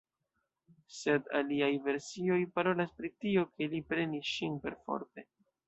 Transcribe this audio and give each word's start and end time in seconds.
Sed 0.99 1.29
aliaj 1.39 1.69
versioj 1.89 2.39
parolas 2.57 2.97
pri 3.03 3.13
tio, 3.27 3.47
ke 3.53 3.71
li 3.77 3.85
prenis 3.93 4.33
ŝin 4.39 4.61
perforte. 4.67 5.29